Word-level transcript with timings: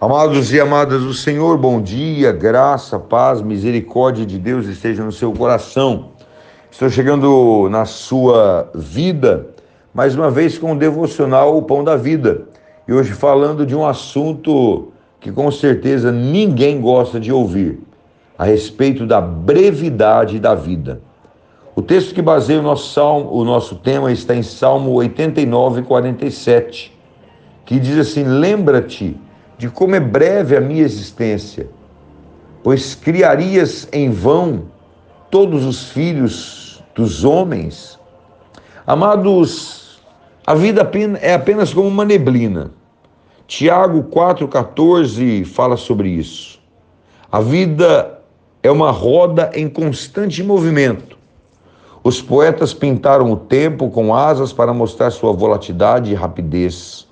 Amados 0.00 0.52
e 0.52 0.60
amadas 0.60 1.02
do 1.02 1.12
Senhor, 1.12 1.58
bom 1.58 1.82
dia, 1.82 2.30
graça, 2.30 3.00
paz, 3.00 3.42
misericórdia 3.42 4.24
de 4.24 4.38
Deus 4.38 4.68
esteja 4.68 5.02
no 5.02 5.10
seu 5.10 5.32
coração. 5.32 6.10
Estou 6.70 6.88
chegando 6.88 7.68
na 7.68 7.84
sua 7.84 8.70
vida, 8.72 9.48
mais 9.92 10.14
uma 10.14 10.30
vez 10.30 10.56
com 10.56 10.70
o 10.70 10.78
devocional 10.78 11.58
O 11.58 11.62
Pão 11.62 11.82
da 11.82 11.96
Vida. 11.96 12.42
E 12.86 12.92
hoje 12.92 13.10
falando 13.10 13.66
de 13.66 13.74
um 13.74 13.84
assunto 13.84 14.92
que 15.18 15.32
com 15.32 15.50
certeza 15.50 16.12
ninguém 16.12 16.80
gosta 16.80 17.18
de 17.18 17.32
ouvir, 17.32 17.80
a 18.38 18.44
respeito 18.44 19.04
da 19.04 19.20
brevidade 19.20 20.38
da 20.38 20.54
vida. 20.54 21.00
O 21.74 21.82
texto 21.82 22.14
que 22.14 22.22
baseia 22.22 22.60
o 22.60 22.62
nosso, 22.62 22.92
salmo, 22.92 23.32
o 23.32 23.44
nosso 23.44 23.74
tema 23.74 24.12
está 24.12 24.32
em 24.32 24.44
Salmo 24.44 24.92
89, 24.92 25.82
47, 25.82 26.96
que 27.66 27.80
diz 27.80 27.98
assim: 27.98 28.22
Lembra-te 28.22 29.16
de 29.58 29.68
como 29.68 29.96
é 29.96 30.00
breve 30.00 30.56
a 30.56 30.60
minha 30.60 30.82
existência, 30.82 31.68
pois 32.62 32.94
criarias 32.94 33.88
em 33.92 34.08
vão 34.08 34.66
todos 35.30 35.64
os 35.64 35.90
filhos 35.90 36.82
dos 36.94 37.24
homens. 37.24 37.98
Amados, 38.86 40.00
a 40.46 40.54
vida 40.54 40.88
é 41.20 41.34
apenas 41.34 41.74
como 41.74 41.88
uma 41.88 42.04
neblina. 42.04 42.70
Tiago 43.48 44.04
4,14 44.04 45.44
fala 45.44 45.76
sobre 45.76 46.08
isso. 46.10 46.60
A 47.30 47.40
vida 47.40 48.20
é 48.62 48.70
uma 48.70 48.90
roda 48.90 49.50
em 49.54 49.68
constante 49.68 50.42
movimento. 50.42 51.18
Os 52.04 52.22
poetas 52.22 52.72
pintaram 52.72 53.32
o 53.32 53.36
tempo 53.36 53.90
com 53.90 54.14
asas 54.14 54.52
para 54.52 54.72
mostrar 54.72 55.10
sua 55.10 55.32
volatilidade 55.32 56.12
e 56.12 56.14
rapidez. 56.14 57.07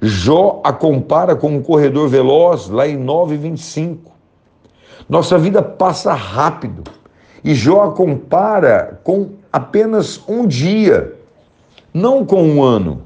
Jó 0.00 0.60
a 0.64 0.72
compara 0.72 1.36
com 1.36 1.48
um 1.48 1.62
corredor 1.62 2.08
veloz, 2.08 2.68
lá 2.68 2.86
em 2.86 2.98
9,25. 2.98 3.98
Nossa 5.08 5.38
vida 5.38 5.62
passa 5.62 6.12
rápido. 6.14 6.82
E 7.42 7.54
Jó 7.54 7.84
a 7.84 7.92
compara 7.92 9.00
com 9.04 9.30
apenas 9.52 10.20
um 10.28 10.46
dia, 10.46 11.14
não 11.92 12.24
com 12.24 12.42
um 12.42 12.62
ano. 12.62 13.02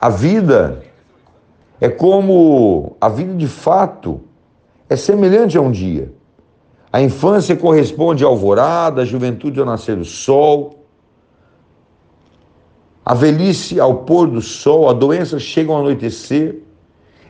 A 0.00 0.08
vida 0.08 0.82
é 1.80 1.88
como 1.88 2.96
a 3.00 3.08
vida 3.08 3.34
de 3.34 3.46
fato 3.46 4.20
é 4.88 4.96
semelhante 4.96 5.56
a 5.56 5.60
um 5.60 5.70
dia. 5.70 6.12
A 6.92 7.00
infância 7.00 7.56
corresponde 7.56 8.24
à 8.24 8.26
alvorada, 8.26 9.02
a 9.02 9.04
juventude 9.04 9.58
ao 9.58 9.66
nascer 9.66 9.96
do 9.96 10.04
sol, 10.04 10.81
a 13.04 13.14
velhice 13.14 13.80
ao 13.80 14.04
pôr 14.04 14.28
do 14.28 14.40
sol, 14.40 14.88
a 14.88 14.92
doença 14.92 15.38
chega 15.38 15.72
ao 15.72 15.80
anoitecer. 15.80 16.60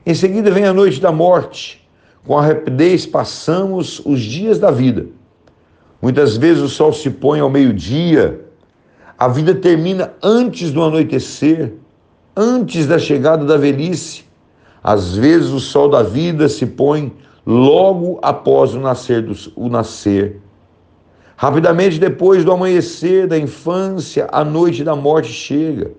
Em 0.04 0.14
seguida 0.14 0.50
vem 0.50 0.64
a 0.64 0.72
noite 0.72 1.00
da 1.00 1.10
morte. 1.10 1.86
Com 2.26 2.38
a 2.38 2.42
rapidez 2.42 3.06
passamos 3.06 4.00
os 4.04 4.20
dias 4.20 4.58
da 4.58 4.70
vida. 4.70 5.06
Muitas 6.00 6.36
vezes 6.36 6.62
o 6.62 6.68
sol 6.68 6.92
se 6.92 7.08
põe 7.08 7.40
ao 7.40 7.48
meio-dia, 7.48 8.44
a 9.16 9.28
vida 9.28 9.54
termina 9.54 10.12
antes 10.22 10.72
do 10.72 10.82
anoitecer, 10.82 11.74
antes 12.36 12.86
da 12.86 12.98
chegada 12.98 13.44
da 13.44 13.56
velhice. 13.56 14.24
Às 14.82 15.16
vezes 15.16 15.50
o 15.50 15.60
sol 15.60 15.88
da 15.88 16.02
vida 16.02 16.48
se 16.48 16.66
põe 16.66 17.12
logo 17.46 18.18
após 18.20 18.74
o 18.74 18.80
nascer, 18.80 19.22
do, 19.22 19.34
o 19.54 19.68
nascer 19.68 20.40
Rapidamente 21.42 21.98
depois 21.98 22.44
do 22.44 22.52
amanhecer 22.52 23.26
da 23.26 23.36
infância, 23.36 24.28
a 24.30 24.44
noite 24.44 24.84
da 24.84 24.94
morte 24.94 25.32
chega. 25.32 25.90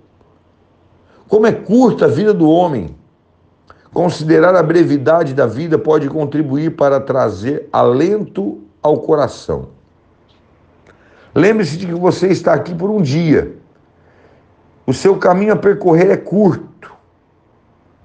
Como 1.28 1.46
é 1.46 1.52
curta 1.52 2.06
a 2.06 2.08
vida 2.08 2.34
do 2.34 2.50
homem. 2.50 2.96
Considerar 3.94 4.56
a 4.56 4.64
brevidade 4.64 5.34
da 5.34 5.46
vida 5.46 5.78
pode 5.78 6.08
contribuir 6.08 6.78
para 6.78 6.98
trazer 6.98 7.68
alento 7.74 8.62
ao 8.82 9.00
coração. 9.00 9.72
Lembre-se 11.36 11.76
de 11.76 11.88
que 11.88 11.94
você 11.94 12.30
está 12.30 12.54
aqui 12.54 12.74
por 12.74 12.90
um 12.90 13.02
dia. 13.02 13.54
O 14.88 14.94
seu 14.94 15.18
caminho 15.18 15.52
a 15.52 15.58
percorrer 15.58 16.10
é 16.10 16.16
curto. 16.16 16.96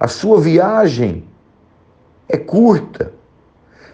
A 0.00 0.08
sua 0.08 0.40
viagem 0.40 1.22
é 2.28 2.36
curta. 2.36 3.12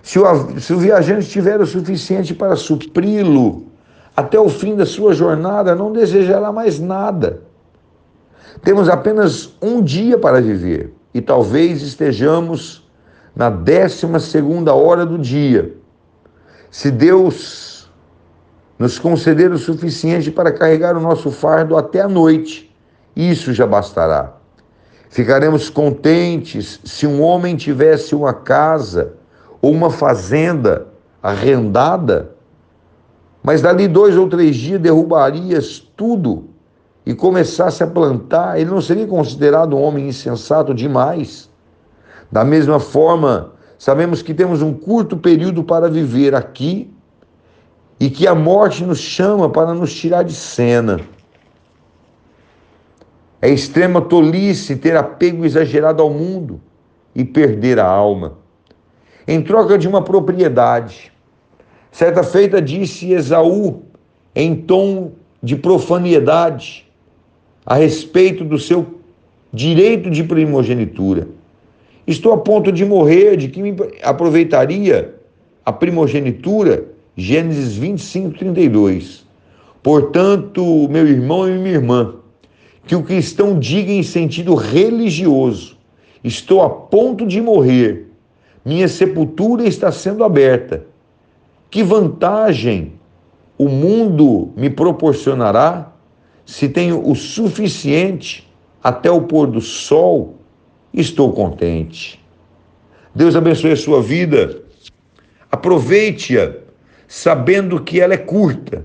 Se 0.04 0.19
o, 0.19 0.60
se 0.60 0.70
o 0.75 0.78
viajante 0.78 1.31
tiver 1.31 1.59
o 1.62 1.66
suficiente 1.66 2.34
para 2.34 2.56
supri-lo 2.56 3.69
até 4.15 4.38
o 4.38 4.50
fim 4.50 4.76
da 4.76 4.84
sua 4.84 5.15
jornada, 5.15 5.75
não 5.75 5.91
desejará 5.91 6.53
mais 6.53 6.78
nada. 6.78 7.41
Temos 8.62 8.91
apenas 8.91 9.54
um 9.62 9.82
dia 9.82 10.19
para 10.19 10.42
viver 10.42 10.92
e 11.15 11.22
talvez 11.22 11.81
estejamos 11.81 12.87
na 13.34 13.48
décima 13.48 14.20
segunda 14.20 14.75
hora 14.75 15.06
do 15.06 15.16
dia. 15.16 15.75
Se 16.71 16.91
Deus 16.91 17.91
nos 18.78 18.98
conceder 18.98 19.53
o 19.53 19.59
suficiente 19.59 20.31
para 20.31 20.53
carregar 20.53 20.98
o 20.98 21.00
nosso 21.00 21.31
fardo 21.31 21.78
até 21.78 22.03
a 22.03 22.09
noite, 22.09 22.71
isso 23.16 23.54
já 23.54 23.66
bastará. 23.66 24.34
Ficaremos 25.09 25.71
contentes 25.71 26.78
se 26.84 27.06
um 27.06 27.22
homem 27.22 27.56
tivesse 27.56 28.15
uma 28.15 28.34
casa 28.34 29.23
ou 29.64 29.72
uma 29.72 29.88
fazenda 29.88 30.88
arrendada, 31.22 32.32
mas 33.42 33.62
dali 33.62 33.88
dois 33.88 34.14
ou 34.14 34.28
três 34.28 34.54
dias 34.56 34.78
derrubarias 34.78 35.78
tudo 35.97 36.50
e 37.06 37.14
começasse 37.14 37.82
a 37.82 37.86
plantar, 37.86 38.60
ele 38.60 38.69
não 38.69 38.82
seria 38.82 39.06
considerado 39.06 39.74
um 39.74 39.80
homem 39.80 40.06
insensato 40.06 40.74
demais. 40.74 41.48
Da 42.30 42.44
mesma 42.44 42.78
forma, 42.78 43.54
sabemos 43.78 44.20
que 44.20 44.34
temos 44.34 44.60
um 44.60 44.74
curto 44.74 45.16
período 45.16 45.64
para 45.64 45.88
viver 45.88 46.34
aqui 46.34 46.92
e 47.98 48.10
que 48.10 48.26
a 48.26 48.34
morte 48.34 48.84
nos 48.84 48.98
chama 48.98 49.48
para 49.48 49.72
nos 49.72 49.94
tirar 49.94 50.24
de 50.24 50.34
cena. 50.34 51.00
É 53.41 53.48
extrema 53.48 54.03
tolice 54.03 54.76
ter 54.76 54.94
apego 54.94 55.42
exagerado 55.42 56.03
ao 56.03 56.10
mundo 56.10 56.60
e 57.14 57.24
perder 57.24 57.80
a 57.80 57.86
alma 57.86 58.44
em 59.26 59.42
troca 59.42 59.78
de 59.78 59.88
uma 59.88 60.02
propriedade. 60.02 61.12
Certa 61.90 62.22
feita 62.22 62.60
disse 62.60 63.12
Esaú, 63.12 63.82
em 64.34 64.54
tom 64.54 65.12
de 65.42 65.56
profanidade, 65.56 66.86
a 67.64 67.76
respeito 67.76 68.44
do 68.44 68.58
seu 68.58 69.00
direito 69.52 70.10
de 70.10 70.24
primogenitura. 70.24 71.28
Estou 72.06 72.32
a 72.32 72.38
ponto 72.38 72.70
de 72.70 72.84
morrer, 72.84 73.36
de 73.36 73.48
que 73.48 73.62
me 73.62 73.74
aproveitaria 74.02 75.14
a 75.64 75.72
primogenitura? 75.72 76.84
Gênesis 77.16 77.76
25, 77.76 78.38
32. 78.38 79.24
Portanto, 79.82 80.88
meu 80.91 81.06
irmão 81.06 81.48
e 81.48 81.52
minha 81.52 81.74
irmã, 81.74 82.16
que 82.86 82.96
o 82.96 83.02
cristão 83.02 83.58
diga 83.58 83.92
em 83.92 84.02
sentido 84.02 84.54
religioso: 84.54 85.76
estou 86.22 86.62
a 86.62 86.68
ponto 86.68 87.26
de 87.26 87.41
morrer, 87.41 88.08
minha 88.64 88.88
sepultura 88.88 89.64
está 89.64 89.92
sendo 89.92 90.25
aberta. 90.25 90.86
Que 91.70 91.82
vantagem 91.82 92.94
o 93.58 93.69
mundo 93.69 94.52
me 94.56 94.70
proporcionará 94.70 95.92
se 96.47 96.69
tenho 96.69 97.08
o 97.08 97.14
suficiente 97.14 98.50
até 98.82 99.10
o 99.10 99.22
pôr 99.22 99.47
do 99.47 99.60
sol? 99.60 100.36
Estou 100.92 101.32
contente. 101.32 102.22
Deus 103.14 103.36
abençoe 103.36 103.72
a 103.72 103.76
sua 103.76 104.00
vida. 104.00 104.62
Aproveite-a 105.50 106.53
sabendo 107.06 107.80
que 107.80 108.00
ela 108.00 108.14
é 108.14 108.19
curta, 108.19 108.84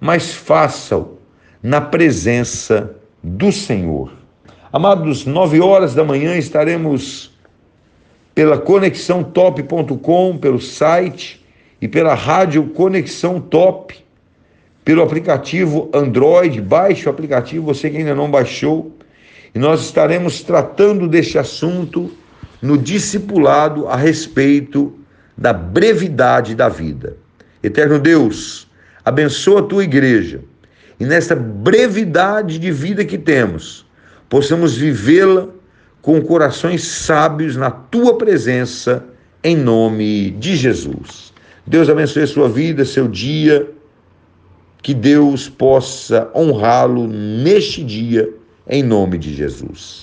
mas 0.00 0.32
faça-o 0.34 1.18
na 1.62 1.80
presença 1.80 2.94
do 3.22 3.50
Senhor. 3.50 4.12
Amados, 4.72 5.24
nove 5.24 5.60
horas 5.60 5.94
da 5.94 6.04
manhã 6.04 6.36
estaremos 6.36 7.33
pela 8.34 8.58
conexãotop.com, 8.58 10.38
pelo 10.38 10.60
site 10.60 11.44
e 11.80 11.86
pela 11.86 12.14
rádio 12.14 12.66
Conexão 12.68 13.40
Top, 13.40 13.94
pelo 14.84 15.02
aplicativo 15.02 15.90
Android, 15.94 16.60
baixe 16.60 17.06
o 17.06 17.10
aplicativo, 17.10 17.66
você 17.66 17.88
que 17.88 17.98
ainda 17.98 18.14
não 18.14 18.30
baixou, 18.30 18.92
e 19.54 19.58
nós 19.58 19.82
estaremos 19.82 20.42
tratando 20.42 21.06
deste 21.06 21.38
assunto 21.38 22.10
no 22.60 22.76
discipulado 22.76 23.86
a 23.86 23.96
respeito 23.96 24.92
da 25.36 25.52
brevidade 25.52 26.54
da 26.54 26.68
vida. 26.68 27.16
Eterno 27.62 27.98
Deus, 27.98 28.68
abençoa 29.04 29.60
a 29.60 29.64
tua 29.64 29.84
igreja 29.84 30.40
e 30.98 31.04
nesta 31.04 31.34
brevidade 31.34 32.58
de 32.58 32.70
vida 32.70 33.04
que 33.04 33.18
temos, 33.18 33.86
possamos 34.28 34.76
vivê-la 34.76 35.48
com 36.04 36.20
corações 36.20 36.84
sábios 36.84 37.56
na 37.56 37.70
tua 37.70 38.18
presença, 38.18 39.02
em 39.42 39.56
nome 39.56 40.32
de 40.32 40.54
Jesus. 40.54 41.32
Deus 41.66 41.88
abençoe 41.88 42.24
a 42.24 42.26
sua 42.26 42.46
vida, 42.46 42.84
seu 42.84 43.08
dia, 43.08 43.66
que 44.82 44.92
Deus 44.92 45.48
possa 45.48 46.30
honrá-lo 46.36 47.06
neste 47.08 47.82
dia, 47.82 48.30
em 48.68 48.82
nome 48.82 49.16
de 49.16 49.34
Jesus. 49.34 50.02